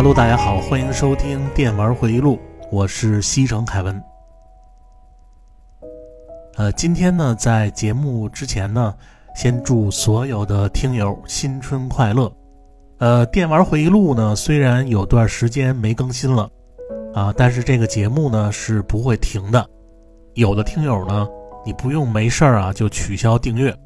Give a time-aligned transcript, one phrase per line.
[0.00, 2.36] 哈喽大家好，欢迎收听《电玩回忆录》，
[2.70, 4.02] 我是西城凯文。
[6.56, 8.94] 呃，今天呢，在节目之前呢，
[9.34, 12.32] 先祝所有的听友新春快乐。
[12.96, 16.48] 呃，《电玩回忆录》呢，虽然有段时间没更新了
[17.12, 19.68] 啊，但是这个节目呢是不会停的。
[20.32, 21.28] 有的听友呢，
[21.62, 23.76] 你不用没事儿啊就取消订阅，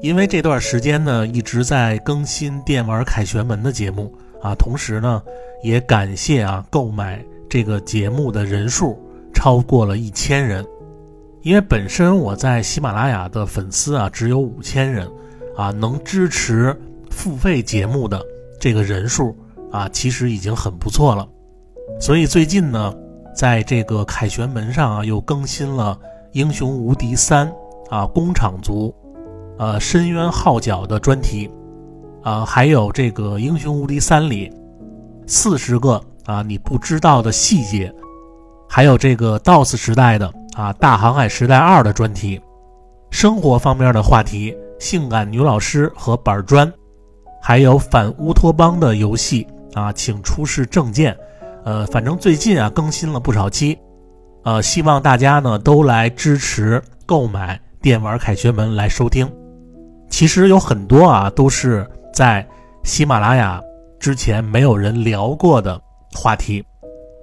[0.00, 4.10] 因为这段时间呢一直在更新《电玩凯旋门》的节目。
[4.44, 5.22] 啊，同时呢，
[5.62, 9.00] 也感谢啊购买这个节目的人数
[9.32, 10.62] 超过了一千人，
[11.40, 15.08] 因为本身我在喜马拉雅的粉丝啊只有五千人，
[15.56, 16.78] 啊能支持
[17.10, 18.22] 付费节目的
[18.60, 19.34] 这个人数
[19.72, 21.26] 啊其实已经很不错了，
[21.98, 22.94] 所以最近呢，
[23.34, 25.98] 在这个凯旋门上啊又更新了
[26.32, 27.48] 《英雄无敌三》
[27.88, 28.94] 啊工厂族，
[29.58, 31.50] 呃深渊号角的专题。
[32.24, 34.50] 啊，还有这个《英雄无敌三》里
[35.26, 37.94] 四十个啊你不知道的细节，
[38.66, 42.40] 还有这个 DOS 时代的啊大航海时代二的专题，
[43.10, 46.72] 生活方面的话题，性感女老师和板砖，
[47.42, 51.14] 还有反乌托邦的游戏啊，请出示证件。
[51.66, 53.78] 呃，反正最近啊更新了不少期，
[54.44, 59.30] 呃，希望大家呢都来支持购买电玩凯旋门来收听。
[60.08, 61.86] 其实有很多啊都是。
[62.14, 62.46] 在
[62.84, 63.60] 喜马拉雅
[63.98, 65.80] 之前没有人聊过的
[66.14, 66.64] 话题，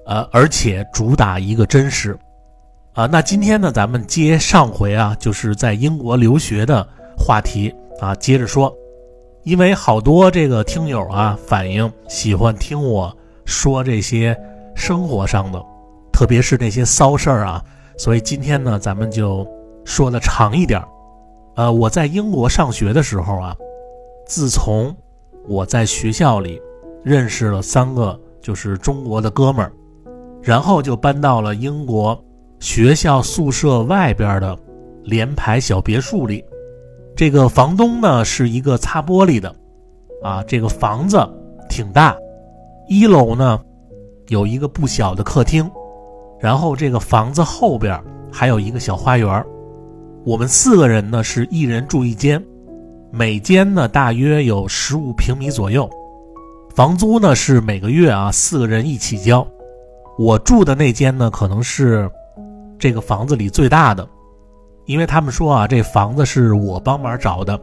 [0.06, 2.20] 呃，而且主打一个真实，
[2.92, 6.86] 啊，那今天呢，咱们接上回啊，就是在英国留学的
[7.18, 8.76] 话题啊，接着说，
[9.44, 13.16] 因为好多这个听友啊反映喜欢听我
[13.46, 14.38] 说这些
[14.76, 15.66] 生活上的，
[16.12, 17.64] 特别是那些骚事儿啊，
[17.98, 19.48] 所以今天呢，咱们就
[19.86, 20.84] 说的长一点，
[21.56, 23.56] 呃，我在英国上学的时候啊。
[24.32, 24.96] 自从
[25.46, 26.58] 我在学校里
[27.04, 29.74] 认识了三个就是中国的哥们儿，
[30.42, 32.18] 然后就搬到了英国
[32.58, 34.58] 学校宿舍外边的
[35.04, 36.42] 联排小别墅里。
[37.14, 39.54] 这个房东呢是一个擦玻璃的，
[40.24, 41.20] 啊，这个房子
[41.68, 42.16] 挺大，
[42.88, 43.60] 一楼呢
[44.30, 45.70] 有一个不小的客厅，
[46.40, 49.46] 然后这个房子后边还有一个小花园。
[50.24, 52.42] 我们四个人呢是一人住一间。
[53.14, 55.90] 每间呢大约有十五平米左右，
[56.74, 59.46] 房租呢是每个月啊四个人一起交。
[60.18, 62.10] 我住的那间呢可能是
[62.80, 64.08] 这个房子里最大的，
[64.86, 67.60] 因为他们说啊这房子是我帮忙找的，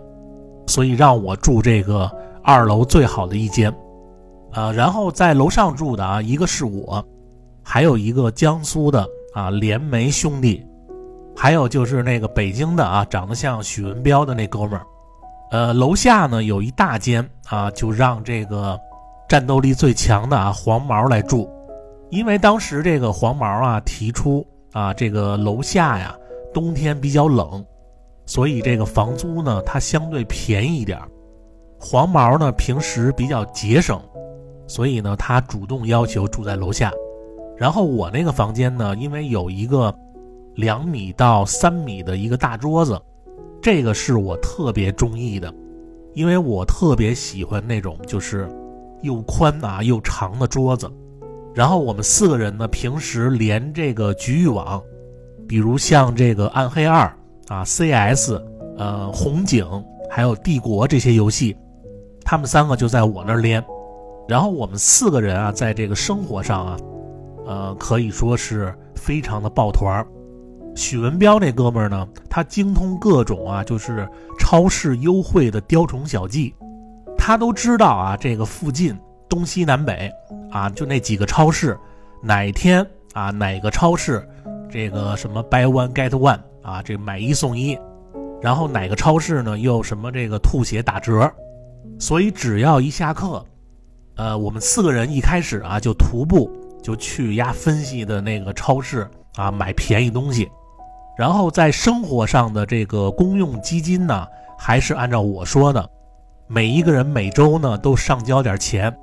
[0.66, 2.10] 所以让我住这个
[2.42, 3.74] 二楼最好的一间。
[4.52, 7.02] 呃，然后在楼上住的啊一个是我，
[7.62, 10.62] 还有一个江苏的啊联梅兄弟，
[11.34, 14.82] 还有就是那个北京的啊长得像许文彪的那哥们儿。
[15.50, 18.78] 呃，楼下呢有一大间啊，就让这个
[19.26, 21.48] 战斗力最强的啊黄毛来住，
[22.10, 26.14] 因为当时这个黄毛啊提出啊，这个楼下呀
[26.52, 27.64] 冬天比较冷，
[28.26, 31.00] 所以这个房租呢它相对便宜一点。
[31.80, 33.98] 黄毛呢平时比较节省，
[34.66, 36.92] 所以呢他主动要求住在楼下。
[37.56, 39.94] 然后我那个房间呢，因为有一个
[40.56, 43.00] 两米到三米的一个大桌子。
[43.60, 45.52] 这个是我特别中意的，
[46.14, 48.48] 因为我特别喜欢那种就是
[49.02, 50.90] 又宽啊又长的桌子。
[51.54, 54.80] 然后我们四个人呢，平时连这个局域网，
[55.48, 57.12] 比如像这个暗黑二
[57.48, 58.40] 啊、CS、
[58.76, 59.66] 呃红警
[60.08, 61.56] 还有帝国这些游戏，
[62.24, 63.64] 他们三个就在我那儿连。
[64.28, 66.76] 然后我们四个人啊，在这个生活上啊，
[67.46, 70.06] 呃可以说是非常的抱团儿。
[70.78, 72.08] 许文彪那哥们儿呢？
[72.30, 74.08] 他精通各种啊，就是
[74.38, 76.54] 超市优惠的雕虫小技，
[77.18, 78.16] 他都知道啊。
[78.16, 78.96] 这个附近
[79.28, 80.08] 东西南北
[80.52, 81.76] 啊，就那几个超市，
[82.22, 84.26] 哪天啊哪个超市，
[84.70, 87.76] 这个什么 buy one get one 啊，这买一送一，
[88.40, 91.28] 然后哪个超市呢又什么这个吐血打折，
[91.98, 93.44] 所以只要一下课，
[94.14, 96.48] 呃，我们四个人一开始啊就徒步
[96.80, 100.48] 就去压分析的那个超市啊买便宜东西。
[101.18, 104.24] 然后在生活上的这个公用基金呢，
[104.56, 105.90] 还是按照我说的，
[106.46, 108.96] 每一个人每周呢都上交点钱，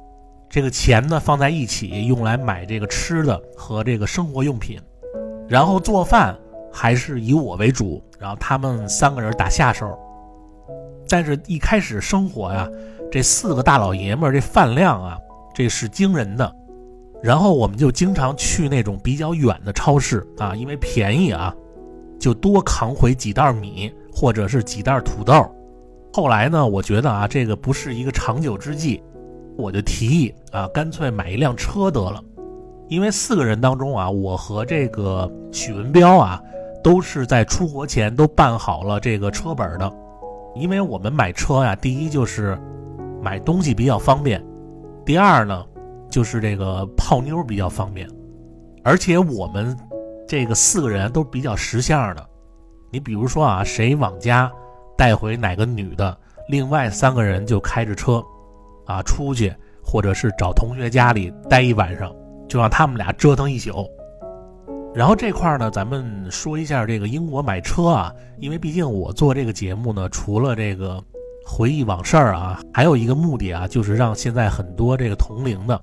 [0.49, 4.79] 这个钱呢放在一起用来买这个吃的和这个生活用品，
[5.49, 6.33] 然后做饭
[6.71, 9.99] 还是以我为主，然后他们三个人打下手。
[11.09, 12.65] 但是一开始生活呀，
[13.11, 15.17] 这四个大老爷们儿这饭量啊，
[15.53, 16.49] 这是惊人的。
[17.21, 21.53] 然后我们就经常去那种比较远的超市啊，因为便宜啊。
[22.25, 25.47] 就多扛回几袋米，或者是几袋土豆。
[26.11, 29.03] 后来呢，我觉得啊，这个不是一个长久之计，
[29.55, 32.19] 我就提议啊，干脆买一辆车得了。
[32.87, 36.41] 因为四个人当中啊，我和这个许文彪啊，
[36.83, 39.93] 都是在出国前都办好了这个车本的。
[40.55, 42.57] 因为我们买车呀，第一就是
[43.21, 44.43] 买东西比较方便，
[45.05, 45.63] 第二呢，
[46.09, 48.09] 就是这个泡妞比较方便，
[48.83, 49.77] 而且我们
[50.27, 52.29] 这个四个人都比较识相的。
[52.91, 54.51] 你比如说啊，谁往家
[54.97, 56.17] 带回哪个女的，
[56.49, 58.23] 另外三个人就开着车
[58.85, 62.13] 啊出去，或者是找同学家里待一晚上。
[62.47, 63.89] 就让他们俩折腾一宿，
[64.93, 71.03] 然后这块呢，咱们说一下这个英国买车啊，因为毕竟我做这个节目呢，除了这个
[71.43, 75.81] 回忆往事啊，还有一个目的啊，就是让现在很多这个同龄的，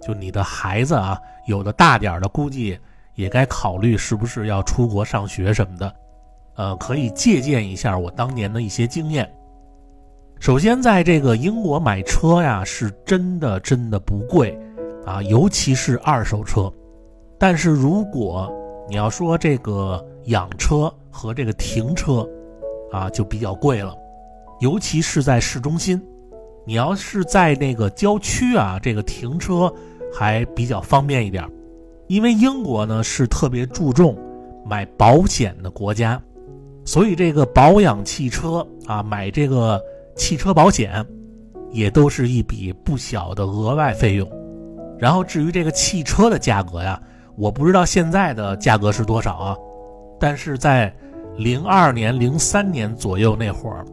[0.00, 1.18] 就你的孩子啊，
[1.48, 2.78] 有的大点的，估计
[3.16, 5.92] 也该考虑是不是要出国上学什么的，
[6.54, 9.28] 呃，可以借鉴一下我当年的一些经验。
[10.38, 14.56] 首先，在这个英国买车呀，是真的真的不贵。
[15.06, 16.68] 啊，尤其是二手车，
[17.38, 18.52] 但是如果
[18.88, 22.28] 你要说这个养车和这个停车，
[22.90, 23.94] 啊，就比较贵了，
[24.58, 26.04] 尤其是在市中心。
[26.64, 29.72] 你要是在那个郊区啊，这个停车
[30.12, 31.48] 还比较方便一点，
[32.08, 34.16] 因为英国呢是特别注重
[34.64, 36.20] 买保险的国家，
[36.84, 39.80] 所以这个保养汽车啊，买这个
[40.14, 41.04] 汽车保险，
[41.70, 44.30] 也都是一笔不小的额外费用。
[44.98, 47.00] 然后至于这个汽车的价格呀，
[47.36, 49.56] 我不知道现在的价格是多少啊。
[50.18, 50.94] 但是在
[51.36, 53.84] 零二年、零三年左右那会儿，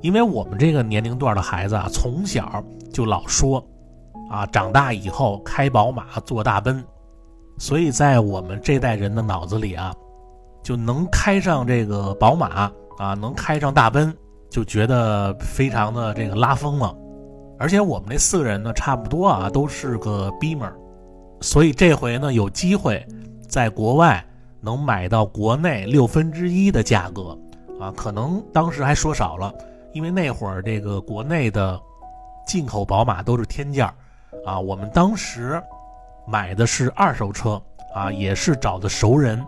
[0.00, 3.62] 因为我们这个年龄段的孩子啊，从小就老说，
[4.30, 6.82] 啊，长大以后开宝马、坐大奔，
[7.58, 9.92] 所以在我们这代人的脑子里啊，
[10.62, 14.16] 就能开上这个宝马啊，能开上大奔，
[14.48, 16.94] 就觉得非常的这个拉风了。
[17.58, 20.72] 而且我们那四个人呢，差不多啊，都是个逼门，
[21.40, 23.04] 所以这回呢有机会
[23.48, 24.24] 在国外
[24.60, 27.36] 能买到国内六分之一的价格
[27.80, 29.52] 啊，可能当时还说少了，
[29.92, 31.80] 因为那会儿这个国内的
[32.46, 33.92] 进口宝马都是天价
[34.46, 35.60] 啊，我们当时
[36.28, 37.60] 买的是二手车
[37.94, 39.42] 啊，也是找的熟人，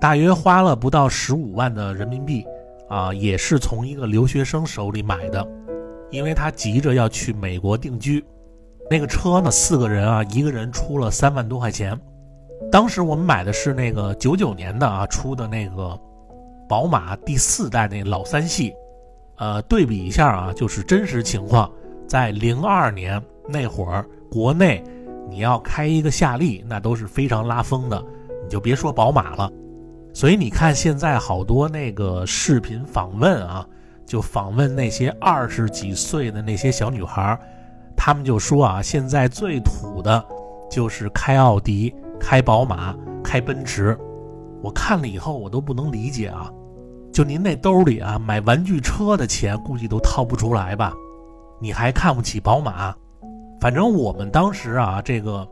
[0.00, 2.44] 大约花了不到十五万的人民币
[2.88, 5.46] 啊，也是从一个留学生手里买的。
[6.10, 8.24] 因为他急着要去美国定居，
[8.90, 11.96] 那个车呢，四个人啊，一个人出了三万多块钱。
[12.72, 15.96] 当时我们买的是那个九九年的啊出的那个
[16.68, 18.74] 宝马第四代那老三系，
[19.38, 21.70] 呃，对比一下啊，就是真实情况，
[22.08, 24.82] 在零二年那会儿，国内
[25.30, 28.04] 你要开一个夏利，那都是非常拉风的，
[28.42, 29.50] 你就别说宝马了。
[30.12, 33.66] 所以你看现在好多那个视频访问啊。
[34.06, 37.38] 就访问那些二十几岁的那些小女孩，
[37.96, 40.26] 他们就说啊，现在最土的，
[40.68, 43.96] 就是开奥迪、开宝马、开奔驰。
[44.64, 46.50] 我看了以后，我都不能理解啊！
[47.12, 50.92] 就您那兜里啊，买玩具车的钱估计都掏不出来吧？
[51.60, 52.92] 你还看不起宝马？
[53.60, 55.46] 反正我们当时啊，这个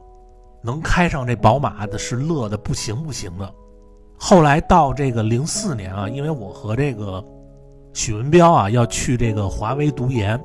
[0.63, 3.55] 能开上这宝马的是乐的不行不行的。
[4.19, 7.25] 后来到这个零四年啊，因为我和这个。
[7.95, 10.41] 许文彪啊，要去这个华为读研，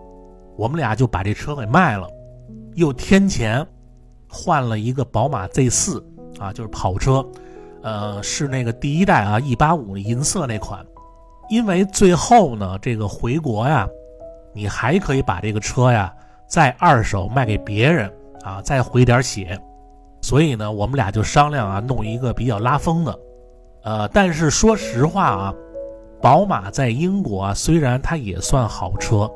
[0.58, 2.08] 我们俩就把这车给卖了，
[2.74, 3.64] 又添钱
[4.28, 6.04] 换了一个宝马 Z 四
[6.40, 7.24] 啊，就是跑车，
[7.84, 10.84] 呃，是那个第一代啊，一八五银色那款。
[11.50, 13.88] 因为最后呢，这个回国呀，
[14.56, 16.12] 你还可以把这个车呀
[16.48, 18.12] 再二手卖给别人
[18.44, 19.60] 啊，再回点血。
[20.22, 23.20] 所以呢，我们俩就商量啊，弄一个比较拉风的，
[23.84, 25.54] 呃，但是说实话啊。
[26.22, 29.30] 宝马在英国啊，虽然它也算好车，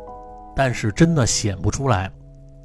[0.56, 2.10] 但是真的显不出来，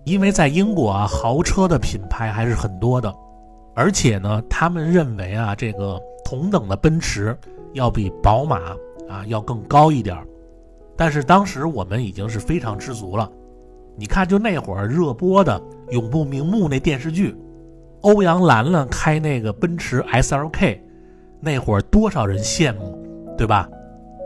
[0.05, 3.13] 因为在英国啊，豪车的品牌还是很多的，
[3.75, 7.37] 而且呢，他们认为啊，这个同等的奔驰
[7.73, 8.61] 要比宝马
[9.09, 10.17] 啊要更高一点
[10.97, 13.29] 但是当时我们已经是非常知足了，
[13.97, 15.61] 你看，就那会儿热播的
[15.93, 17.37] 《永不瞑目》那电视剧，
[18.01, 20.83] 欧阳兰兰开那个奔驰 S L K，
[21.41, 22.99] 那会儿多少人羡慕，
[23.37, 23.69] 对吧？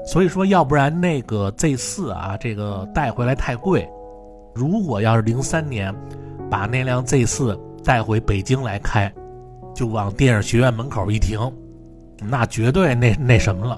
[0.07, 3.89] 所以说，要不然那个 Z 四啊，这个带回来太贵。
[4.55, 5.93] 如果要是零三年
[6.49, 9.13] 把那辆 Z 四带回北京来开，
[9.75, 11.39] 就往电影学院门口一停，
[12.23, 13.77] 那绝对那那什么了。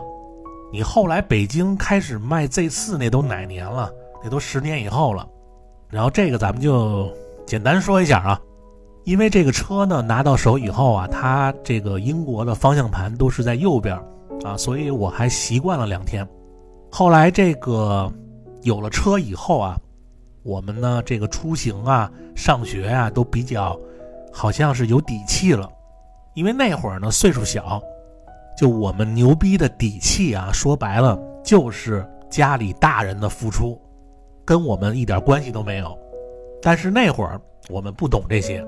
[0.71, 3.91] 你后来北京开始卖 Z 四，那都哪年了？
[4.23, 5.27] 那都十年以后了。
[5.91, 7.11] 然后这个咱们就
[7.47, 8.41] 简单说一下啊，
[9.05, 13.99] 因为这个车呢拿到手以后啊，它这个英国的方向盘都是在右边。
[14.45, 16.25] 啊，所以我还习惯了两天。
[16.93, 18.09] 后来这个
[18.63, 19.77] 有了车以后啊，
[20.45, 23.77] 我们呢这个出行啊、上学啊都比较，
[24.33, 25.69] 好像是有底气了。
[26.35, 27.83] 因为那会儿呢岁数小，
[28.57, 33.77] 就我们牛逼的底气啊，说白了就是家里大人的付出，
[34.49, 35.95] 跟我们一点关系都没有。
[36.63, 37.39] 但是那会儿
[37.69, 38.67] 我们不懂这些，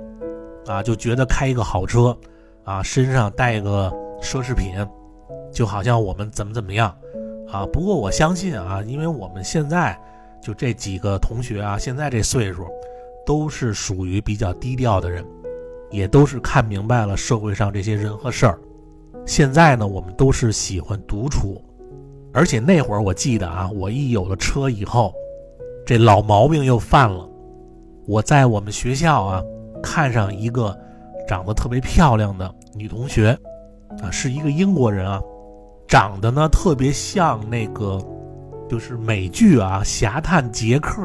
[0.66, 2.14] 啊，就觉得开一个好车，
[2.64, 4.74] 啊，身上带个奢侈品，
[5.50, 6.94] 就好像我们怎么怎么样，
[7.50, 7.64] 啊。
[7.72, 9.98] 不过我相信啊，因为我们现在
[10.42, 12.66] 就这几个同学啊，现在这岁数，
[13.24, 15.24] 都是属于比较低调的人，
[15.90, 18.58] 也都是看明白了社会上这些人和事儿。
[19.24, 21.64] 现在呢，我们都是喜欢独处，
[22.34, 25.14] 而且那会儿我记得啊，我一有了车以后，
[25.90, 27.28] 这老毛病又犯了。
[28.06, 29.42] 我在我们学校啊，
[29.82, 30.78] 看上一个
[31.26, 33.36] 长得特别漂亮的女同学，
[34.00, 35.20] 啊，是一个英国人啊，
[35.88, 38.00] 长得呢特别像那个，
[38.68, 41.02] 就是美剧啊《侠探杰克》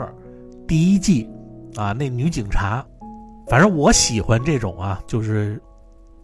[0.68, 1.28] 第一季
[1.76, 2.86] 啊那女警察。
[3.48, 5.60] 反正我喜欢这种啊，就是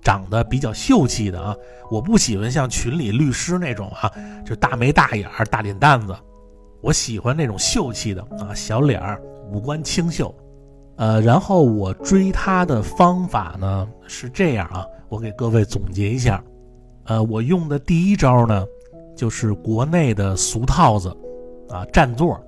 [0.04, 1.56] 长得比较秀气的啊，
[1.90, 4.12] 我不喜欢像群里律师那种啊，
[4.46, 6.16] 就大眉大眼儿、大脸蛋子。
[6.82, 9.22] 我喜欢那种秀气的啊，小脸儿，
[9.52, 10.34] 五官清秀。
[10.98, 16.44] 呃，然后我追他的方法呢是这样啊，我给各位总结一下。
[17.06, 18.66] 呃，我用的第一招呢，
[19.16, 21.10] 就是国内的俗套子，
[21.70, 22.40] 啊，占座，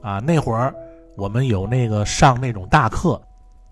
[0.00, 0.74] 啊，那会儿
[1.16, 3.20] 我们有那个上那种大课，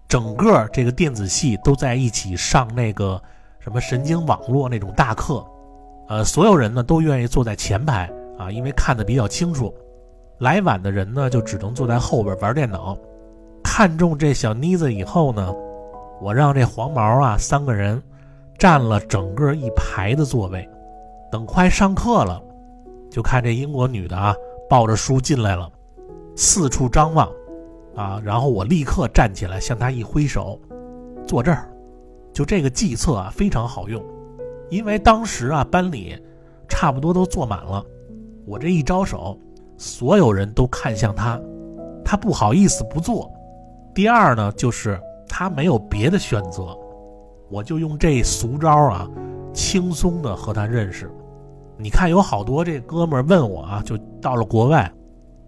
[0.06, 3.20] 整个这个电子系都在一起上那个
[3.58, 5.44] 什么神经网络那种大课，
[6.08, 9.74] 呃，所有人呢都愿意坐在前排啊，因为看得比较清楚，
[10.40, 12.96] 来晚的人呢就只能坐在后边玩电脑。
[13.62, 15.54] 看中这小妮子以后呢，
[16.20, 18.02] 我让这黄毛啊三个人
[18.58, 20.68] 占了整个一排的座位。
[21.30, 22.42] 等快上课了，
[23.10, 24.34] 就看这英国女的啊
[24.68, 25.70] 抱着书进来了，
[26.34, 27.30] 四处张望，
[27.94, 30.58] 啊，然后我立刻站起来向她一挥手，
[31.26, 31.70] 坐这儿。
[32.32, 34.02] 就这个计策啊非常好用，
[34.70, 36.18] 因为当时啊班里
[36.68, 37.84] 差不多都坐满了，
[38.46, 39.38] 我这一招手，
[39.80, 41.40] 所有人都看向他，
[42.04, 43.32] 他不好意思不做。
[43.94, 46.76] 第二呢，就是他没有别的选择，
[47.48, 49.08] 我就用这俗招啊，
[49.54, 51.10] 轻松的和他认识。
[51.78, 54.92] 你看，有好多这哥们儿问我啊，就到了国外，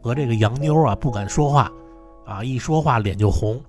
[0.01, 1.71] 和这个洋妞啊不敢说话，
[2.25, 3.61] 啊一说话脸就红。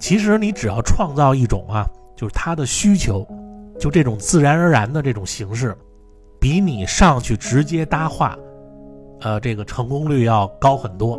[0.00, 1.86] 其实你只要创造一种啊，
[2.16, 3.28] 就是他的需求，
[3.78, 5.76] 就这种自然而然的这种形式，
[6.40, 8.34] 比你上去直接搭话，
[9.20, 11.18] 呃，这个成功率要高很多。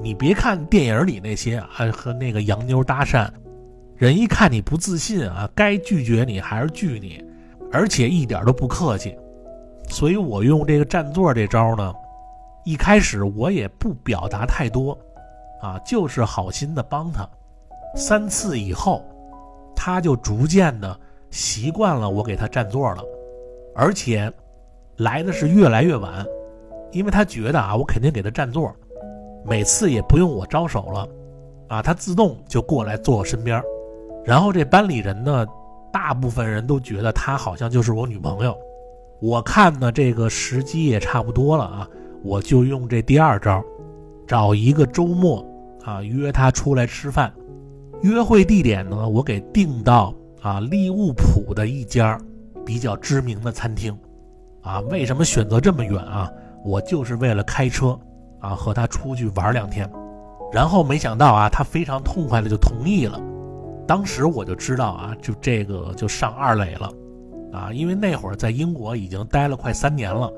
[0.00, 3.28] 你别看电影里那些啊，和那个洋妞搭讪，
[3.96, 7.24] 人一看你不自信啊，该拒绝你还是拒你，
[7.72, 9.16] 而且一点都不客气。
[9.88, 11.92] 所以我用这个占座这招呢，
[12.64, 14.98] 一开始我也不表达太多，
[15.60, 17.28] 啊，就是好心的帮他。
[17.94, 19.04] 三次以后，
[19.74, 20.98] 他就逐渐的
[21.30, 23.02] 习惯了我给他占座了，
[23.74, 24.32] 而且
[24.96, 26.24] 来的是越来越晚，
[26.94, 28.74] 因为他觉得啊，我肯定给他占座。
[29.44, 31.06] 每次也不用我招手了，
[31.68, 33.62] 啊，他自动就过来坐我身边
[34.24, 35.44] 然后这班里人呢，
[35.92, 38.56] 大部分人都觉得她好像就是我女朋友。
[39.20, 41.88] 我看呢，这个时机也差不多了啊，
[42.22, 43.62] 我就用这第二招，
[44.26, 45.44] 找一个周末
[45.84, 47.30] 啊，约她出来吃饭。
[48.00, 52.18] 约会地点呢，我给定到啊利物浦的一家
[52.64, 53.94] 比较知名的餐厅。
[54.62, 56.30] 啊，为什么选择这么远啊？
[56.64, 57.98] 我就是为了开车。
[58.40, 59.90] 啊，和他出去玩两天，
[60.52, 63.18] 然后没想到啊，他非常痛快的就同意了。
[63.88, 66.92] 当时我就知道啊，就这个就上二垒了，
[67.54, 70.30] 啊，因为那会儿在英国已经待了快三年了，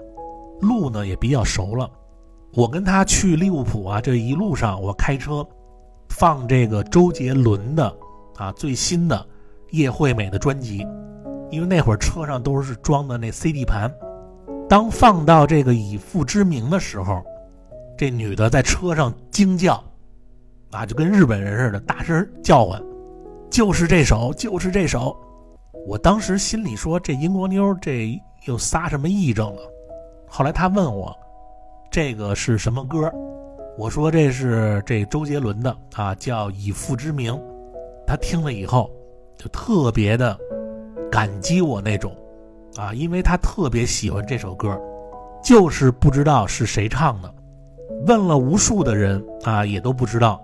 [0.60, 1.90] 路呢也比较熟了。
[2.54, 5.44] 我跟他去利物浦啊，这一路上我开车
[6.10, 7.92] 放这个周杰伦的
[8.36, 9.16] 啊最新的
[9.72, 10.86] 《叶惠美》的专辑，
[11.50, 13.92] 因为那会儿车上都是装的那 CD 盘，
[14.68, 17.22] 当放到这个以父之名的时候。
[17.98, 19.82] 这女的在车上惊叫，
[20.70, 22.78] 啊，就跟日本人似的，大声叫唤，
[23.50, 25.16] 就是这首，就是这首。
[25.86, 29.62] 我当时心里说，这英国妞这又撒什么癔症了？
[30.28, 31.10] 后来她问我，
[31.90, 33.10] 这个是什么歌？
[33.78, 37.32] 我说这是这周杰伦的啊，叫《以父之名》。
[38.06, 38.90] 她听了以后，
[39.38, 40.38] 就特别的
[41.10, 42.14] 感激我那种，
[42.78, 44.78] 啊，因为他特别喜欢这首歌，
[45.42, 47.34] 就是不知道是谁唱的。
[48.06, 50.40] 问了无数的人啊，也都不知道。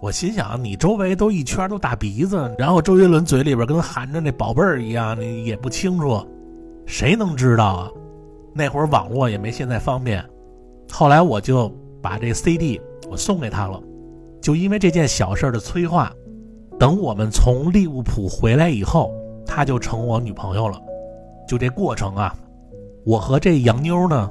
[0.00, 6.24] 我心想，你周围都一圈都大鼻子，然后周杰伦嘴里边跟含着那宝贝儿一样，你也不清楚，
[6.86, 7.90] 谁能知道啊？
[8.54, 10.24] 那会儿网络也没现在方便。
[10.92, 11.68] 后来我就
[12.00, 13.82] 把这 CD 我送给他了，
[14.40, 16.12] 就因为这件小事的催化，
[16.78, 19.10] 等我们从利物浦回来以后，
[19.46, 20.80] 他就成我女朋友了。
[21.46, 22.34] 就这过程啊，
[23.04, 24.30] 我和这洋妞呢，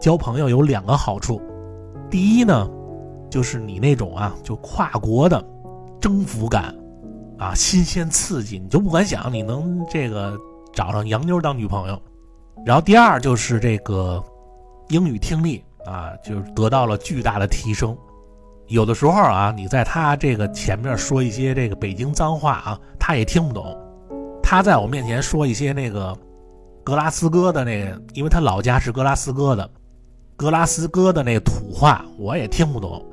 [0.00, 1.40] 交朋友有两个好处。
[2.10, 2.70] 第一呢，
[3.30, 5.42] 就是你那种啊，就跨国的
[6.00, 6.74] 征服感
[7.38, 10.36] 啊，新鲜刺激，你就不敢想你能这个
[10.72, 11.98] 找上洋妞当女朋友。
[12.66, 14.22] 然后第二就是这个
[14.88, 17.96] 英语听力啊，就是得到了巨大的提升。
[18.68, 23.74] 有的时候啊，你在他这个前面说一些这个北京脏话啊，他也听不懂；
[24.42, 26.16] 他在我面前说一些那个
[26.84, 29.68] 格拉斯哥的那个，因为他老家是格拉斯哥的，
[30.36, 33.04] 格拉斯哥的那个土话我也听不懂。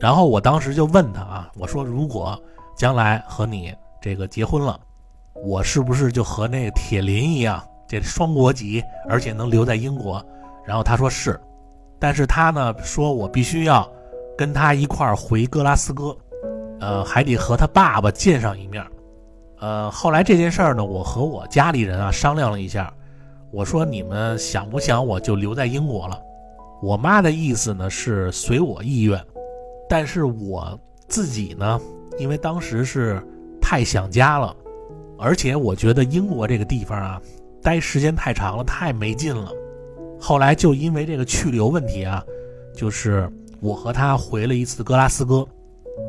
[0.00, 2.40] 然后我当时就问他啊，我说如果
[2.76, 4.80] 将来和你这个结婚了，
[5.44, 7.62] 我是不是就和那个铁林一样？
[7.86, 10.24] 这双国籍，而且能留在英国，
[10.64, 11.38] 然后他说是，
[11.98, 13.86] 但是他呢说，我必须要
[14.36, 16.16] 跟他一块儿回格拉斯哥，
[16.80, 18.82] 呃，还得和他爸爸见上一面，
[19.60, 22.90] 呃，后来这件事儿呢，我和我家里人啊商量了一下，
[23.52, 26.18] 我说你们想不想我就留在英国了？
[26.80, 29.22] 我妈的意思呢是随我意愿，
[29.86, 31.78] 但是我自己呢，
[32.18, 33.22] 因为当时是
[33.60, 34.56] 太想家了，
[35.18, 37.20] 而且我觉得英国这个地方啊。
[37.62, 39.52] 待时间太长了，太没劲了。
[40.18, 42.24] 后来就因为这个去留问题啊，
[42.74, 45.46] 就是我和他回了一次格拉斯哥，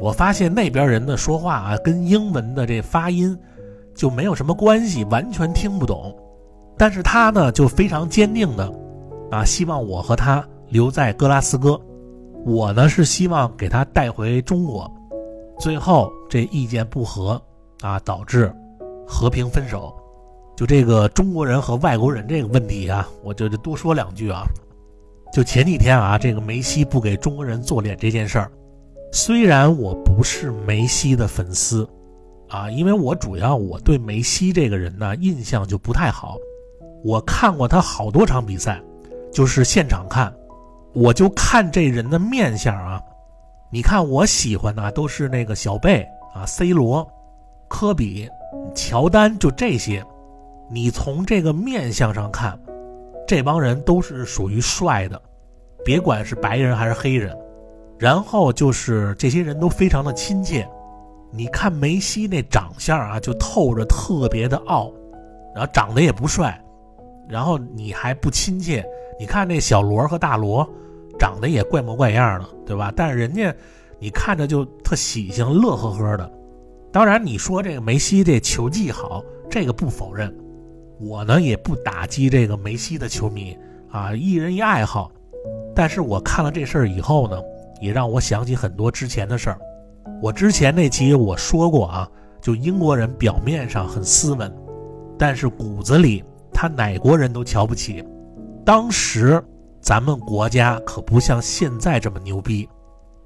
[0.02, 3.38] 我发现那边人的说话啊，跟英文的这发音
[3.94, 6.18] 就没有什么关系，完全听不懂。
[6.84, 8.70] 但是他呢，就非常坚定的
[9.32, 11.80] 啊，希望我和他留在格拉斯哥。
[12.46, 14.94] 我呢是希望给他带回中国。
[15.58, 17.42] 最后这意见不合
[17.80, 18.54] 啊，导致
[19.08, 19.96] 和平分手。
[20.58, 24.44] 就这个中国人和外国人这个问题啊，我就多说两句啊。
[25.32, 28.52] 就前几天啊，这个梅西不给中国人做脸这件事儿，
[29.14, 31.88] 虽然我不是梅西的粉丝
[32.50, 36.36] 啊，因为我主要我对梅西这个人呢印象就不太好。
[37.04, 38.82] 我看过他好多场比赛，
[39.32, 40.34] 就是现场看，
[40.94, 43.02] 我就看这人的面相啊。
[43.70, 47.08] 你看我喜欢的都是那个小贝啊、C 罗、
[47.68, 48.30] 科比、
[48.74, 50.04] 乔丹，就这些。
[50.70, 52.58] 你从这个面相上看，
[53.28, 55.22] 这帮人都是属于帅的，
[55.84, 57.38] 别管是白人还是黑人。
[58.00, 60.68] 然后就是这些人都非常的亲切。
[61.32, 64.92] 你看梅西那长相啊，就透着特别的傲，
[65.54, 66.60] 然后长得也不帅，
[67.28, 68.86] 然后你还不亲切。
[69.20, 70.68] 你看那小罗和大罗，
[71.20, 72.92] 长得也怪模怪样的，对吧？
[72.96, 73.54] 但是人家
[74.00, 76.32] 你看着就特喜庆，乐呵呵的。
[76.92, 80.36] 当然你说这个梅西这球技好，这个不否认。
[81.00, 83.58] 我呢也不打击这个梅西的球迷
[83.90, 85.12] 啊，一人一爱好。
[85.76, 87.42] 但是我看了这事儿以后呢，
[87.82, 89.60] 也让我想起很多之前的事儿。
[90.22, 92.10] 我之前那期我说过啊，
[92.42, 94.54] 就英国人表面上很斯文，
[95.18, 98.04] 但是骨子里他哪国人都瞧不起。
[98.66, 99.44] 当时
[99.82, 102.70] 咱们国家可不像现在这么牛逼，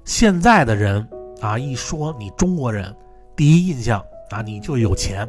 [0.04, 1.06] 现在的人
[1.40, 2.94] 啊一说你中国人，
[3.36, 5.28] 第一印象啊你就有钱。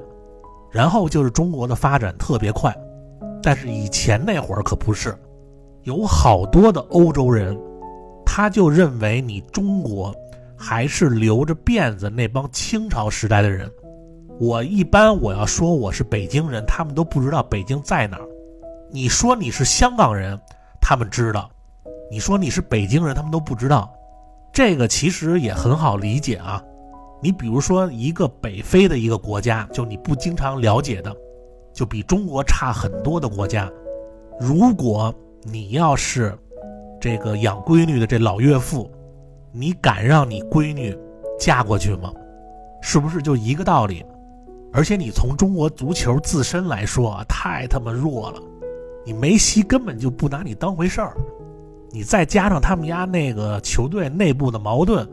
[0.72, 2.72] 然后就是中国的发展特别快，
[3.42, 5.18] 但是以前那会儿可不是，
[5.82, 7.60] 有好多的欧洲人，
[8.24, 10.14] 他就认为你中国
[10.56, 13.68] 还是留着辫子那帮清朝时代的人。
[14.40, 18.26] 我一般我要说我是北京人，他们都不知道北京在哪儿。
[18.90, 20.40] 你说你是香港人，
[20.80, 21.50] 他们知道；
[22.10, 23.94] 你说你是北京人，他们都不知道。
[24.54, 26.64] 这个其实也很好理解啊。
[27.22, 31.14] 你比如说一个北非的一个国家，就你不经常了解的，
[31.74, 33.70] 就比中国差很多的国家，
[34.40, 36.34] 如果你要是
[36.98, 38.90] 这个养闺女的这老岳父，
[39.52, 40.98] 你敢让你闺女
[41.38, 42.10] 嫁过去吗？
[42.82, 44.06] 是不是就一个道理？
[44.72, 48.42] 而且你从中国足球自身来说啊，太他妈弱了，
[49.06, 51.18] 你梅西根本就不拿你当回事儿，
[51.92, 55.08] 你再加上他们家那个球队内部的矛盾。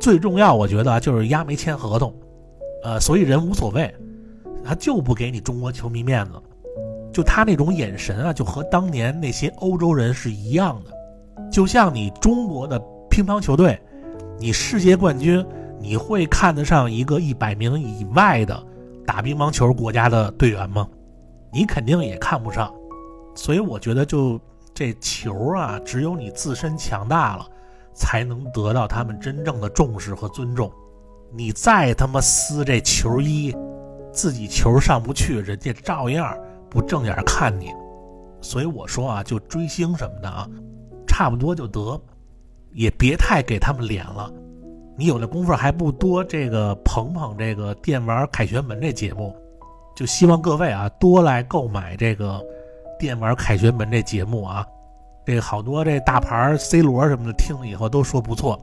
[0.00, 2.14] 最重要，我觉得就是压没签合同，
[2.84, 3.92] 呃，所以人无所谓，
[4.64, 6.32] 他就不给你中国球迷面子，
[7.12, 10.92] 就他那种眼神啊，就和当年那些欧洲人是一样的，
[11.50, 12.80] 就像你中国的
[13.10, 13.76] 乒乓球队，
[14.38, 15.44] 你世界冠军，
[15.80, 18.60] 你会看得上一个一百名以外的
[19.08, 20.86] 打乒乓球国家的队员吗？
[21.50, 22.70] 你肯定也看不上，
[23.34, 24.38] 所以我觉得就
[24.74, 27.46] 这球啊，只有你自身强大了。
[27.94, 30.70] 才能得到他们真正的重视和尊重。
[31.32, 33.52] 你再他妈撕这球衣，
[34.12, 36.32] 自己球上不去，人家照样
[36.70, 37.72] 不正眼看你。
[38.40, 40.48] 所以我说啊，就追星什么的啊，
[41.08, 42.00] 差不多就得，
[42.72, 44.32] 也别太给他们脸了。
[44.98, 49.32] 你有的功夫还不多这个捧捧这个电玩凯旋门这节目，
[49.94, 52.44] 就希望各位啊多来购买这个
[52.98, 54.66] 电玩凯旋门这节目啊。
[55.24, 58.60] 这个好多这大牌 C 罗什么的听了以后都说不错，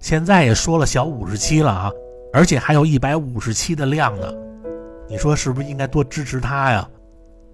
[0.00, 1.88] 现在也说了小五十期了啊，
[2.32, 4.26] 而且还有一百五十期的量呢，
[5.08, 6.88] 你说是不是应该多支持他呀？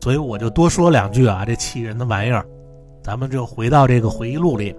[0.00, 2.46] 所以我就多说两句啊，这气人的玩意儿，
[3.02, 4.74] 咱们就回到这个回忆录里，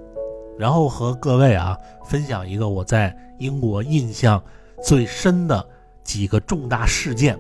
[0.58, 4.42] 然后和各位啊分享一个我在英国印象
[4.84, 5.66] 最深的
[6.04, 7.38] 几个重大事件，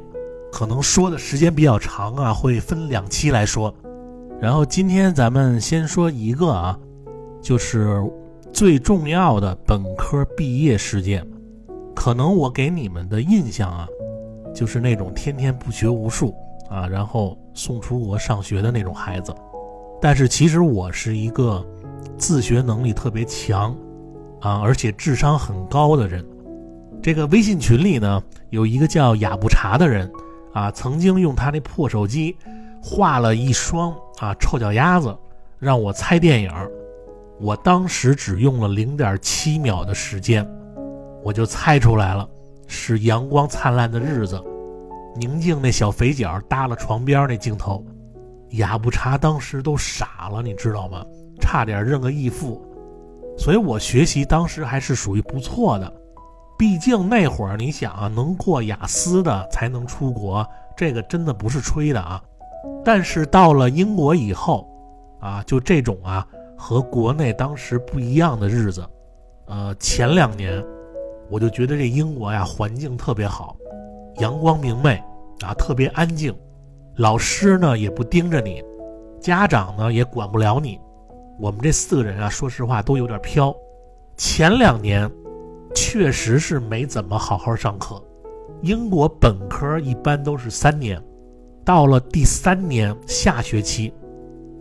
[0.51, 3.73] 可能说的时间比较长啊，会分两期来说。
[4.39, 6.77] 然后今天咱们先说一个啊，
[7.41, 8.03] 就是
[8.53, 11.25] 最重要的本科毕业事件。
[11.95, 13.87] 可能我给你们的印象啊，
[14.53, 16.35] 就是那种天天不学无术
[16.69, 19.33] 啊，然后送出国上学的那种孩子。
[19.99, 21.65] 但是其实我是一个
[22.17, 23.75] 自学能力特别强
[24.41, 26.25] 啊，而且智商很高的人。
[27.01, 30.11] 这个微信群里呢，有一个叫雅不查的人
[30.53, 32.35] 啊，曾经用他那破手机。
[32.79, 35.13] 画了一双啊臭脚丫子，
[35.59, 36.51] 让我猜电影。
[37.41, 40.47] 我当时只用了零点七秒的时间，
[41.23, 42.25] 我就猜出来了，
[42.67, 44.41] 是阳光灿烂的日子，
[45.17, 47.83] 宁静那小肥脚搭了床边那镜头。
[48.51, 51.03] 雅不查当时都傻了，你知道吗？
[51.47, 52.61] 差点认个义父。
[53.37, 55.93] 所以我学习当时还是属于不错的，
[56.57, 62.21] 毕竟那会儿你想啊，能过雅思的才能出国，这个真的不是吹的啊。
[62.83, 64.67] 但是到了英国以后，
[65.21, 68.85] 啊，就这种啊和国内当时不一样的日子，
[69.45, 70.61] 呃，前两年
[71.29, 73.55] 我就觉得这英国呀环境特别好，
[74.17, 75.01] 阳光明媚
[75.41, 76.35] 啊，特别安静，
[76.97, 78.61] 老师呢也不盯着你，
[79.21, 80.79] 家长呢也管不了你，
[81.39, 83.55] 我们这四个人啊，说实话都有点飘。
[84.15, 85.09] 前两年
[85.75, 88.03] 确实是没怎么好好上课，
[88.61, 90.99] 英国本科一般都是三年。
[91.63, 93.93] 到了第三年下学期，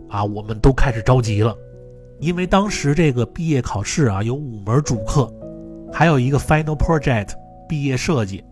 [0.09, 1.55] 啊，我们都开始着急了，
[2.19, 5.33] 因为当时这个毕业考试啊有五门主课，
[5.91, 7.29] 还有一个 final project
[7.67, 8.43] 毕业设计，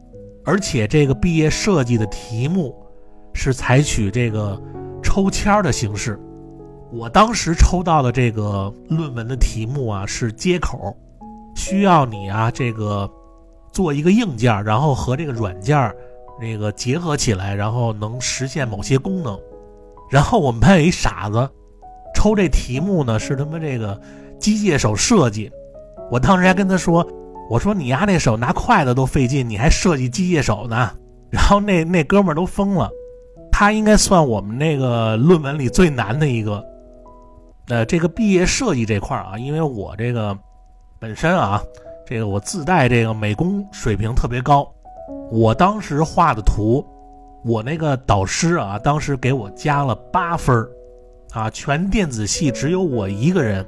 [0.44, 2.76] 而且这个毕业设计的题目
[3.34, 4.60] 是采取这个
[5.04, 6.20] 抽签的形式。
[6.96, 10.96] 我当时抽到的这个论文的题目啊是接口，
[11.54, 13.10] 需要你啊这个
[13.74, 15.94] 做一个硬件，然后和这个软件。
[16.38, 19.40] 那个结合起来，然后能实现某些功能。
[20.10, 21.50] 然后我们班有一傻子，
[22.14, 23.98] 抽这题目呢是他妈这个
[24.38, 25.50] 机械手设计。
[26.12, 27.08] 我当时还跟他说
[27.50, 30.92] ：“我说你丫那手拿筷子都费劲，你还设计机械手呢？”
[31.32, 32.90] 然后那那哥们儿都疯了。
[33.50, 36.62] 他应该算我们那个论文里最难的一个。
[37.68, 40.38] 呃，这个毕业设计这块啊，因为我这个
[41.00, 41.62] 本身啊，
[42.06, 44.72] 这个我自带这个美工水平特别高。
[45.32, 46.86] 我当时画的图，
[47.44, 50.70] 我那个导师啊，当时给我加了八分儿，
[51.34, 53.66] 啊，全电子系只有我一个人，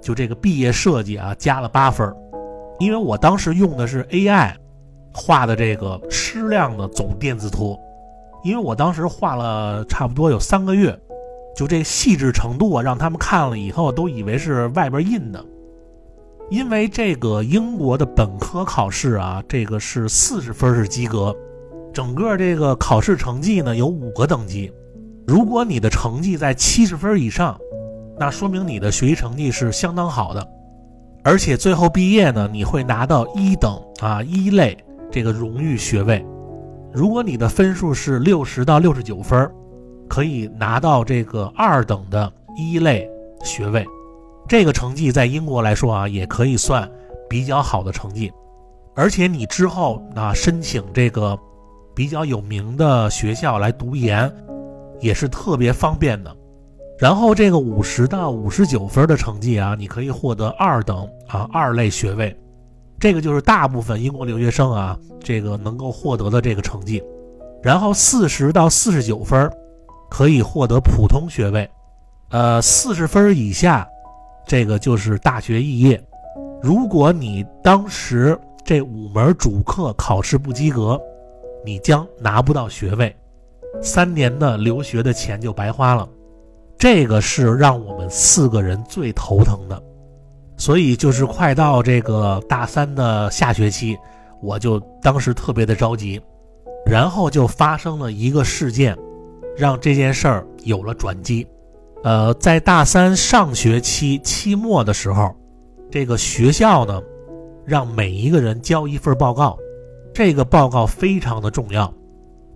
[0.00, 2.16] 就这个毕业设计啊，加了八分儿，
[2.78, 4.54] 因为我当时用的是 AI
[5.12, 7.78] 画的这个矢量的总电子图，
[8.42, 10.98] 因为我当时画了差不多有三个月，
[11.56, 15.42] 就这细致程度啊，让他们看了以后都以为是外边印的。
[16.50, 21.34] 因为这个英国的本科考试啊，这个是四十分是及格，
[21.92, 24.70] 整个这个考试成绩呢有五个等级，
[25.26, 27.58] 如果你的成绩在七十分以上，
[28.18, 30.46] 那说明你的学习成绩是相当好的，
[31.24, 34.76] 而且最后毕业呢，你会拿到一等啊一类
[35.10, 36.24] 这个荣誉学位，
[36.92, 39.50] 如果你的分数是六十到六十九分，
[40.16, 43.06] 可以拿到这个二等的一类
[43.44, 43.84] 学位。
[44.48, 46.90] 这个成绩在英国来说啊，也可以算
[47.28, 48.32] 比较好的成绩，
[48.94, 51.38] 而且你之后啊申请这个
[51.94, 54.32] 比较有名的学校来读研，
[55.00, 56.34] 也是特别方便的。
[56.98, 62.34] 然后这个五十到五十九分的成绩啊，你可以获得二等啊二类学位，
[62.98, 67.02] 这个就是大部分英国留学生啊这个能够获得的这个成绩。
[67.62, 69.50] 然后四十到四十九分
[70.10, 71.68] 可以获得普通学位，
[72.30, 73.88] 呃四十分以下。
[74.46, 76.02] 这个就是大学肄业。
[76.62, 81.00] 如果你当时这五门主课考试不及格，
[81.64, 83.14] 你将拿不到学位，
[83.82, 86.08] 三年的留学的钱就白花了。
[86.78, 89.82] 这个是让我们四个人最头疼的。
[90.56, 93.96] 所以就是快到这个大三的下学期，
[94.40, 96.20] 我就当时特别的着急。
[96.86, 98.96] 然后就发生了一个事件，
[99.56, 101.46] 让这件事儿有了转机。
[102.04, 105.34] 呃，在大三上学期期末的时候，
[105.90, 107.02] 这个学校呢，
[107.64, 109.58] 让每一个人交一份报告，
[110.12, 111.92] 这个报告非常的重要，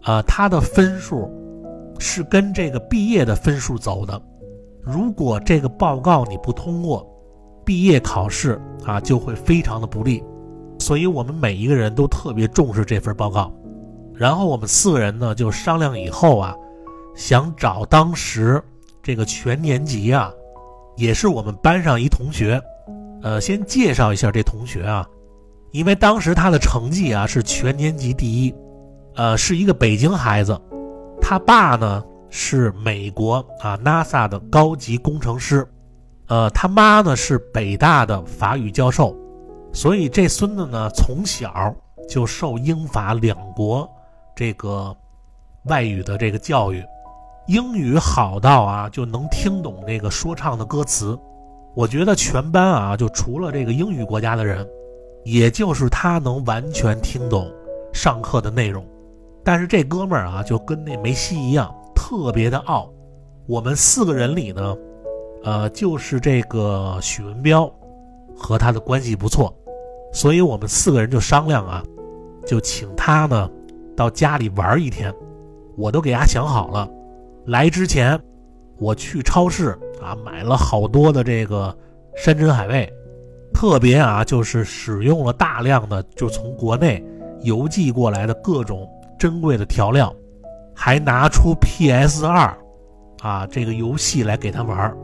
[0.02, 1.28] 啊，他的分数
[1.98, 4.20] 是跟这个毕业的分数走的。
[4.82, 7.06] 如果这个报告你不通过，
[7.64, 10.22] 毕业考试啊就会非常的不利。
[10.78, 13.52] 所以我们每一个人都特别重视这份报告。
[14.14, 16.54] 然后我们四个人呢就商量以后啊，
[17.14, 18.62] 想找当时
[19.02, 20.32] 这个全年级啊，
[20.96, 22.60] 也是我们班上一同学。
[23.22, 25.06] 呃，先介绍一下这同学啊，
[25.72, 28.54] 因为当时他的成绩啊是全年级第一，
[29.14, 30.58] 呃，是一个北京孩子，
[31.20, 35.68] 他爸呢是美国啊 NASA 的高级工程师，
[36.28, 39.14] 呃，他妈呢是北大的法语教授，
[39.70, 41.74] 所以这孙子呢从小
[42.08, 43.86] 就受英法两国
[44.34, 44.96] 这个
[45.64, 46.82] 外语的这个教育，
[47.46, 51.18] 英语好到啊就能听懂这个说唱的歌词。
[51.74, 54.68] 我觉得全班啊，就除了这个英语国家的人，
[55.24, 57.50] 也就是他能完全听懂
[57.92, 58.84] 上课的内容。
[59.42, 62.90] 但是这哥们儿啊，就跟那梅西一样，特别的傲。
[63.46, 64.76] 我们四个人里呢，
[65.44, 67.72] 呃，就是这个许文彪
[68.36, 69.52] 和他的关系不错，
[70.12, 71.82] 所以我们四个人就商量啊，
[72.46, 73.50] 就请他呢
[73.96, 75.12] 到家里玩一天。
[75.76, 76.88] 我都给他想好了，
[77.46, 78.20] 来之前。
[78.82, 81.76] 我去超市啊，买了好多的这个
[82.16, 82.90] 山珍海味，
[83.52, 87.04] 特别啊，就是使用了大量的就从国内
[87.42, 90.10] 邮寄过来的各种珍贵的调料，
[90.74, 92.56] 还拿出 PS 二
[93.20, 94.96] 啊这个游戏来给他玩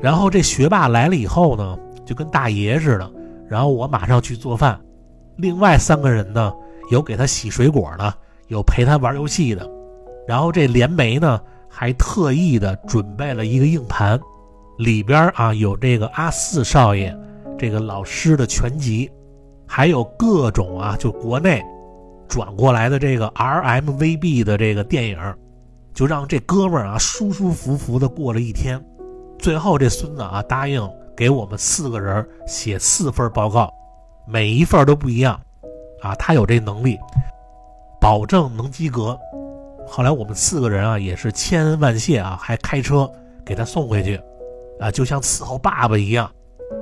[0.00, 3.12] 然后这学霸来了以后呢，就跟大爷似的，
[3.50, 4.80] 然后我马上去做饭，
[5.36, 6.50] 另外三个人呢，
[6.90, 8.14] 有给他洗水果的，
[8.48, 9.70] 有陪他玩游戏的，
[10.26, 11.38] 然后这连梅呢。
[11.70, 14.20] 还特意的准备了一个硬盘，
[14.78, 17.16] 里边啊有这个阿四少爷
[17.56, 19.08] 这个老师的全集，
[19.66, 21.62] 还有各种啊就国内
[22.26, 25.18] 转过来的这个 RMVB 的这个电影，
[25.94, 28.82] 就让这哥们儿啊舒舒服服的过了一天。
[29.38, 33.72] 最后这孙子啊答应给我们四个人写四份报告，
[34.26, 35.40] 每一份都不一样，
[36.02, 36.98] 啊他有这能力，
[38.00, 39.18] 保证能及格。
[39.92, 43.10] 后来我们四个人啊，也是千恩万谢啊，还开车
[43.44, 44.20] 给他送回去，
[44.78, 46.30] 啊，就像伺候爸爸一样。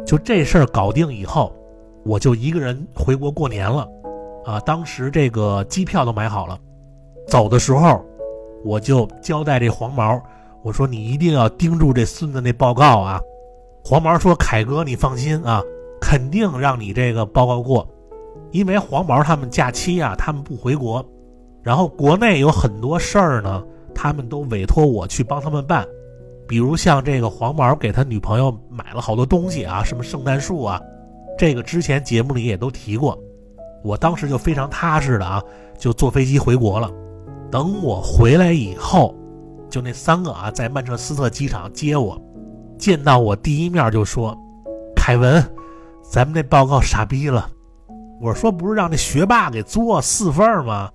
[0.05, 1.51] 就这事儿搞定以后，
[2.05, 3.89] 我就一个人回国过年了，
[4.45, 6.59] 啊，当时这个机票都买好了。
[7.27, 8.05] 走的时候，
[8.63, 10.21] 我就交代这黄毛，
[10.63, 13.19] 我说你一定要盯住这孙子那报告啊。
[13.83, 15.63] 黄毛说：“凯哥，你放心啊，
[15.99, 17.89] 肯定让你这个报告过，
[18.51, 21.03] 因为黄毛他们假期啊，他们不回国。”
[21.69, 23.63] 然后国内有很多事儿呢，
[23.95, 25.87] 他们都委托我去帮他们办，
[26.47, 30.81] 比如像这个黄毛给他女朋友买了好多东西啊，什么圣诞树啊，
[31.37, 33.19] 这个之前节目里也都提过。
[33.85, 35.43] 我当时就非常踏实的啊，
[35.77, 36.91] 就坐飞机回国了。
[37.51, 39.15] 等我回来以后，
[39.69, 42.19] 就那三个啊，在曼彻斯特机场接我，
[42.79, 44.35] 见到我第一面就说
[44.97, 45.45] ：“凯文，
[46.03, 47.47] 咱们那报告傻逼了。”
[48.23, 50.91] 我说：“不是让那学霸给做四份吗？”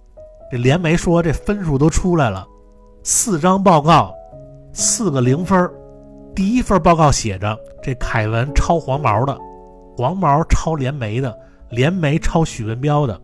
[0.53, 2.47] 这联媒说：“这分数都出来了，
[3.01, 4.13] 四张报告，
[4.71, 5.67] 四个零分。
[6.35, 9.35] 第一份报告写着这凯文抄黄毛的，
[9.97, 11.35] 黄毛抄连梅的，
[11.71, 13.19] 联梅抄许文彪的。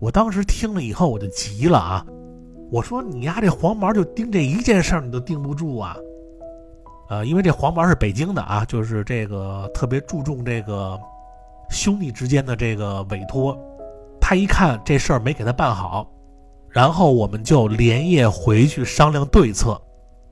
[0.00, 2.04] 我当时听了以后，我就急了啊！
[2.72, 5.96] 我说你丫这黄毛就盯这一件事儿，你都盯不住啊？
[7.08, 10.98] 呃，因为这黄毛是北京的啊，就是这个特别注重这个
[11.70, 13.56] 兄弟之间的这个委托。
[14.20, 16.10] 他一看这事儿没给他办好。”
[16.74, 19.80] 然后我们就连夜回去商量对策，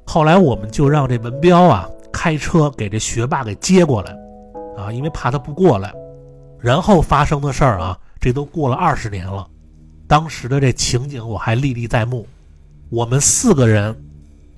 [0.04, 4.10] 后来我们就让这文彪啊开车给这学霸给接过来，
[4.76, 5.94] 啊，因为怕他不过来。
[6.58, 9.48] 然后发生的事儿啊，这都过了二十年了，
[10.08, 12.26] 当时的这情景我还历历在目。
[12.90, 13.96] 我们四个人，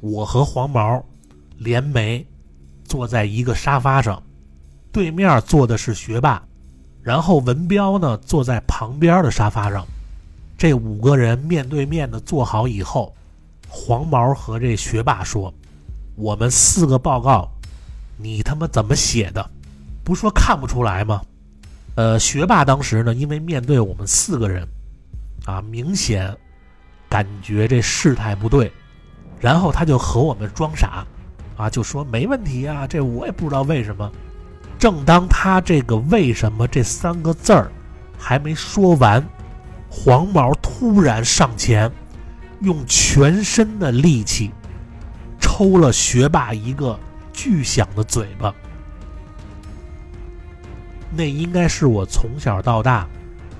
[0.00, 1.04] 我和黄毛、
[1.58, 2.26] 连梅，
[2.84, 4.22] 坐在一个沙发上，
[4.90, 6.42] 对面坐的是学霸，
[7.02, 9.86] 然后文彪呢坐在旁边的沙发上。
[10.56, 13.14] 这五个人面对面的坐好以后，
[13.68, 15.52] 黄毛和这学霸说
[16.16, 17.50] ：“我们四个报告，
[18.16, 19.50] 你他妈怎么写的？
[20.04, 21.20] 不说看不出来吗？”
[21.96, 24.66] 呃，学霸当时呢，因为面对我们四个人，
[25.44, 26.36] 啊，明显
[27.08, 28.72] 感觉这事态不对，
[29.40, 31.06] 然后他就和我们装傻，
[31.56, 34.10] 啊，就说没问题啊，这我也不知道为什么。
[34.76, 37.70] 正当他这个“为什么”这三个字儿
[38.18, 39.24] 还没说完。
[39.96, 41.90] 黄毛突然上前，
[42.60, 44.50] 用全身的力气
[45.40, 46.98] 抽了学霸一个
[47.32, 48.52] 巨响的嘴巴。
[51.16, 53.08] 那应该是我从小到大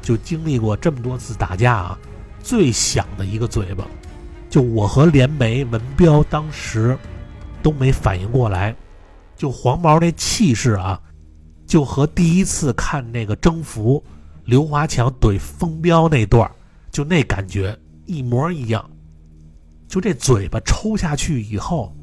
[0.02, 1.98] 就经历过这么多次打架啊，
[2.42, 3.86] 最响的一个嘴巴。
[4.50, 6.98] 就我和连梅、文彪当时
[7.62, 8.74] 都没反应过来，
[9.36, 11.00] 就黄毛那气势啊，
[11.64, 14.04] 就和第一次看那个征服
[14.44, 16.50] 刘华强怼风彪那段
[16.90, 18.90] 就那感觉一模一样。
[19.88, 21.94] 就这嘴巴抽下去以后，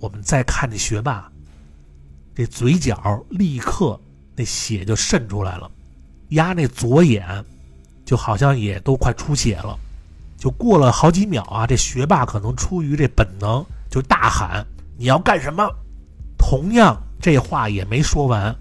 [0.00, 1.30] 我们再看那学霸，
[2.34, 4.00] 这嘴角立刻
[4.34, 5.70] 那血就渗出来了，
[6.30, 7.44] 压那左眼
[8.04, 9.78] 就好像也都快出血了。
[10.36, 14.66] 就过了好几秒啊，这学霸可能出于这本能，就大喊
[14.98, 15.66] ：“你要干什么？”
[16.36, 18.54] 同样，这话也没说完，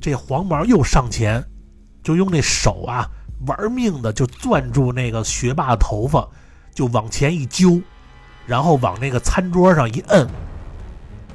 [0.00, 1.44] 这黄毛又上前，
[2.08, 3.06] 就用那手啊，
[3.46, 6.26] 玩命的就攥住那个学霸的头发，
[6.72, 7.82] 就往前一揪，
[8.46, 10.26] 然后往那个餐桌上一摁。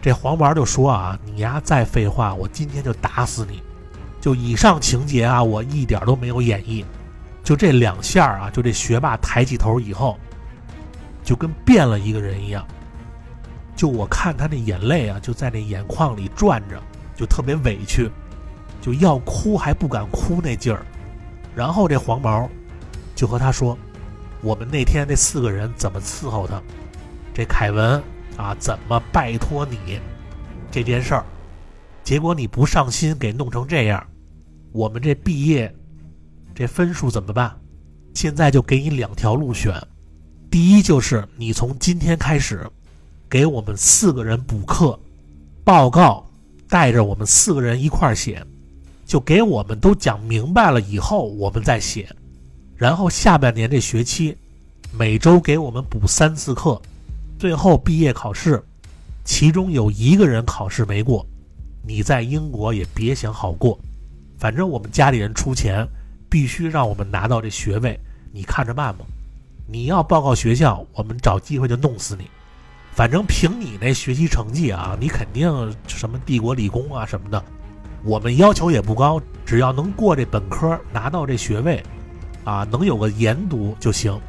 [0.02, 3.62] 这黄毛就说：“啊，你呀再废话，我今天就打死你！”
[4.20, 6.84] 就以上情节啊，我一点都没有演绎。
[7.44, 10.18] 就这两下啊，就这学霸抬起头以后，
[11.24, 12.66] 就跟变了一个人一样。
[13.76, 16.82] 就我看他那眼泪啊，就在那眼眶里转着，
[17.16, 18.10] 就特别委屈，
[18.84, 20.86] 就要哭还不敢哭那劲儿。
[21.56, 22.50] 然后这黄毛
[23.16, 23.78] 就和他说
[24.44, 26.62] ：“我们那天那四个人怎么伺候他？
[27.34, 28.04] 这凯文
[28.36, 30.02] 啊，怎么拜托你
[30.70, 31.24] 这件事儿？
[32.04, 34.06] 结果你不上心，给弄成这样。
[34.74, 35.74] 我们这毕业。”
[36.54, 37.58] 这分数怎么办？
[38.14, 39.74] 现在就给你两条路选，
[40.52, 42.70] 第一就是你从今天开始，
[43.30, 45.00] 给我们四个人补课，
[45.64, 46.30] 报告
[46.70, 48.46] 带着我们四个人一块儿写，
[49.06, 52.10] 就给我们都讲明白了以后我们再写，
[52.76, 54.38] 然后下半年这学期
[54.92, 56.82] 每周给我们补三次课，
[57.38, 58.64] 最后毕业考试，
[59.24, 61.26] 其中有一个人考试没过，
[61.86, 63.78] 你在英国也别想好过，
[64.38, 65.88] 反正我们家里人出钱。
[66.30, 68.00] 必须让我们拿到这学位，
[68.32, 69.06] 你看着办吧。
[69.68, 72.28] 你要报告学校，我们找机会就弄死你。
[72.92, 77.46] 反正凭你那学习成绩啊，你肯定什么帝国理工啊什么的。
[78.06, 81.82] 我们要求也不高，只要能过这本科，拿到这学位，
[82.44, 84.20] 啊，能有个研读就行。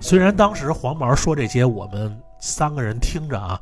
[0.00, 3.58] 虽然当时黄毛说这些，我们三个人听着啊，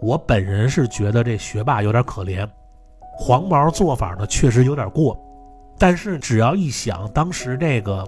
[0.00, 2.44] 我本人是觉得这学霸有点可怜，
[3.16, 5.16] 黄毛做法呢确实有点过。
[5.78, 8.04] 但是只要一想当时这个，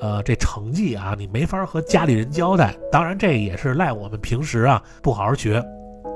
[0.00, 2.74] 呃，这成绩啊，你没法和家里人交代。
[2.90, 5.62] 当然，这也是赖我们平时啊不好好学。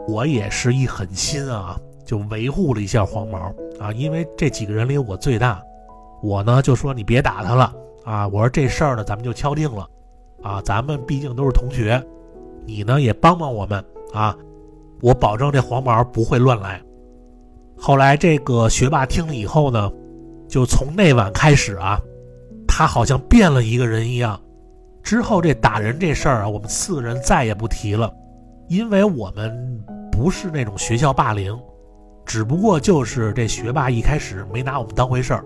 [0.08, 3.38] 我也是一狠心啊，就维护了一下黄毛
[3.78, 5.62] 啊，因为这几个人里我最大。
[6.22, 7.74] 我呢就说你别打他了
[8.04, 9.86] 啊，我说这事儿呢咱们就敲定了
[10.42, 12.02] 啊，咱们毕竟都是同学，
[12.64, 14.34] 你呢也帮帮我们啊，
[15.02, 16.80] 我保证这黄毛不会乱来。
[17.76, 19.92] 后来这个学霸听了以后呢。
[20.48, 21.98] 就从那晚开始啊，
[22.68, 24.40] 他好像变了一个人一样。
[25.02, 28.14] 之后这打人这事儿啊，我们四个人再也不提了，
[28.68, 31.52] 因为我们不是那种学校霸凌，
[32.26, 35.44] 只不过就是这学霸一开始没拿我们当回事儿，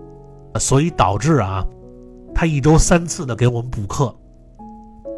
[0.59, 1.63] 所以导致啊，
[2.33, 4.13] 他一周三次的给我们补课。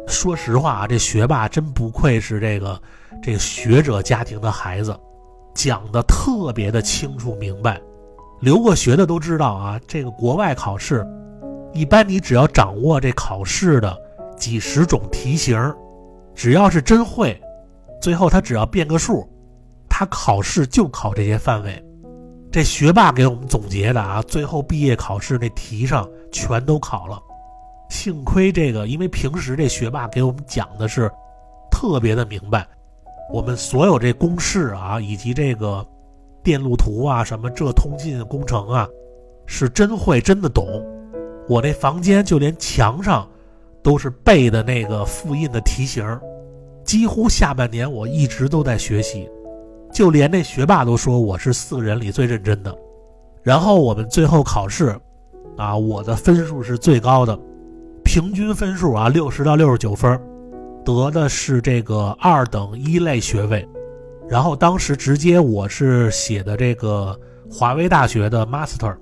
[0.06, 2.80] 说实话啊，这学霸真不愧是这个
[3.22, 4.94] 这个学者家庭的孩子，
[5.54, 7.80] 讲的特别的清楚明白。
[8.40, 11.06] 留过学的都知道啊，这个国外考试，
[11.72, 13.96] 一般你只要掌握这考试的
[14.36, 15.58] 几十种题型，
[16.34, 17.40] 只要是真会，
[18.02, 19.26] 最后他只要变个数，
[19.96, 21.80] 他考试就考这些范围。
[22.50, 27.22] 这学霸给我们总结的啊，最后毕业考试那题上全都考了。
[27.90, 31.08] 幸亏这个，因为平时这学霸给我们讲的是
[31.70, 32.66] 特别的明白，
[33.32, 35.86] 我们所有这公式啊，以及这个。
[36.42, 38.86] 电路图啊，什么这通信工程啊，
[39.46, 40.66] 是真会，真的懂。
[41.48, 43.26] 我那房间就连墙上
[43.82, 46.04] 都是背的那个复印的题型，
[46.84, 49.26] 几乎下半年我一直都在学习，
[49.94, 52.76] 就连那学霸都说我是四个人里最认真的。
[53.44, 54.98] 然后我们最后考试，
[55.56, 57.38] 啊，我的分数是最高的，
[58.04, 60.20] 平均分数啊六十到六十九分，
[60.84, 63.64] 得的是这个二等一类学位。
[64.28, 67.16] 然后当时直接我是写的这个
[67.48, 68.96] 华为大学的 master，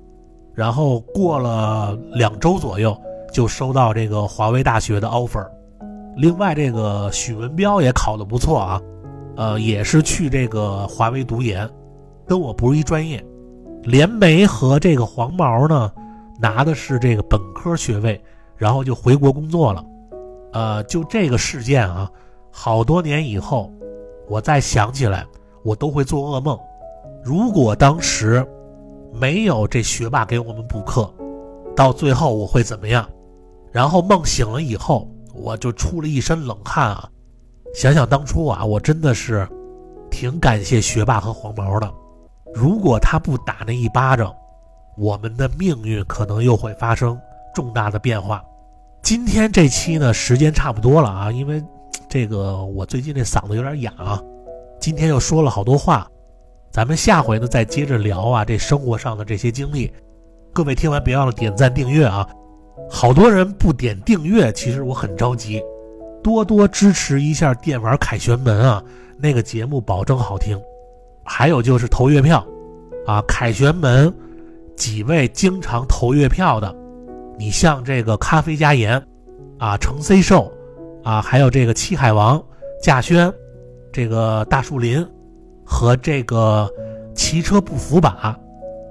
[0.53, 2.95] 然后过了两周左右
[3.32, 5.47] 就收到这个华为大学的 offer。
[6.18, 8.82] 另外这个许文彪也考得不错啊，
[9.37, 11.68] 呃也是去这个华为读研，
[12.26, 13.24] 跟我不是一专业。
[13.83, 15.93] 连梅和这个黄毛呢
[16.41, 18.20] 拿的是这个本科学位，
[18.57, 19.85] 然后就回国工作了。
[20.53, 22.11] 呃，就这个事件啊，
[22.51, 23.72] 好多年以后。
[24.28, 25.26] 我再想起来，
[25.62, 26.59] 我都会做噩梦。
[27.22, 28.47] 如果当时
[29.12, 31.12] 没有这学霸给我们补课，
[31.76, 33.07] 到最后我会怎么样？
[33.72, 37.11] 然后梦醒了以后，我就出了一身冷汗啊！
[37.75, 39.49] 想想当初啊，我真的是
[40.11, 41.91] 挺感谢学霸和黄毛的。
[42.55, 44.35] 如果他不打那一巴掌，
[44.97, 47.18] 我们的命运可能又会发生
[47.55, 48.45] 重大的变化。
[49.03, 51.62] 今天这期呢，时间差不多了啊，因为
[52.09, 54.23] 这个我最近这嗓子有点哑啊，
[54.79, 56.07] 今天又说了好多话，
[56.70, 59.91] 咱们下回呢再接着聊啊，这生活上的这些经历。
[60.53, 62.29] 各位听完别忘了点赞订阅啊！
[62.91, 65.62] 好多人不点订阅，其实我很着急，
[66.23, 68.83] 多多支持一下电玩凯旋门啊，
[69.18, 70.61] 那个节目保证好听。
[71.25, 72.45] 还有就是投月票，
[73.07, 74.12] 啊，凯旋门
[74.77, 76.75] 几位经常投月票的，
[77.39, 79.01] 你像这个咖啡加盐，
[79.59, 80.51] 啊，程 C 寿，
[81.05, 82.43] 啊，还有这个七海王
[82.83, 83.33] 稼轩，
[83.93, 85.07] 这个大树林
[85.64, 86.68] 和这个
[87.14, 88.37] 骑车不扶把，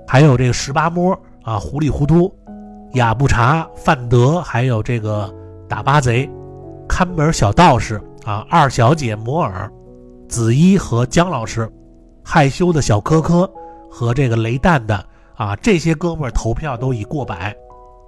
[0.08, 2.34] 还有这个十八摸啊，糊里糊涂，
[2.94, 5.30] 雅不查范德，还有这个
[5.68, 6.30] 打巴贼，
[6.92, 9.72] 看门小道士啊，二小姐摩尔，
[10.28, 11.72] 子一和姜老师。
[12.22, 13.50] 害羞的小科科
[13.90, 15.04] 和这个雷蛋蛋
[15.36, 17.56] 啊，这些哥们儿投票都已过百，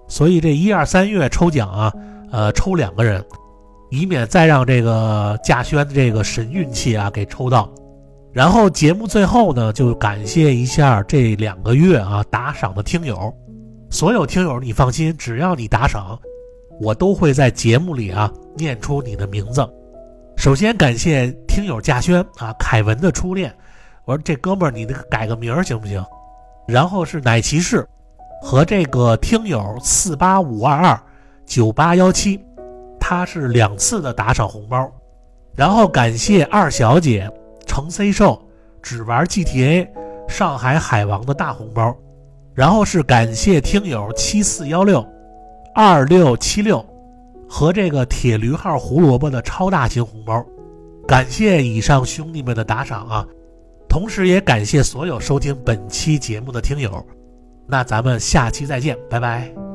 [0.10, 1.94] 所以这一二三月抽奖啊，
[2.30, 3.24] 呃，抽两个人，
[3.90, 7.68] 以免再让这个稼轩的这个神运气啊给抽到。
[8.34, 13.34] 然后节目最后呢，就感谢一下这两个月啊打赏的听友，
[13.90, 16.20] 所有听友你放心，只要你打赏，
[16.80, 19.68] 我都会在节目里啊念出你的名字。
[20.36, 23.54] 首先感谢听友稼轩啊，凯文的初恋。
[24.06, 26.04] 我说这哥们儿，你那个改个名儿行不行？
[26.68, 27.88] 然后是奶骑士
[28.42, 31.00] 和这个听友四八五二二
[31.46, 32.44] 九八幺七，
[33.00, 34.92] 他是两次的打赏红包。
[35.56, 37.30] 然后感谢二小姐
[37.68, 38.42] 程 C 寿
[38.82, 39.88] 只玩 GTA
[40.28, 41.96] 上海海王的大红包。
[42.54, 45.06] 然后是感谢听友七四幺六
[45.76, 46.86] 二六七六
[47.50, 50.46] 和这个铁驴号胡萝卜的超大型红包。
[51.08, 53.28] 感谢以上兄弟们的打赏啊！
[53.90, 57.06] 同时也感谢所有收听本期节目的听友，
[57.68, 59.73] 那咱们下期再见，拜拜。